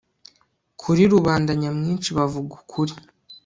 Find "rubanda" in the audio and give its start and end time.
1.13-1.51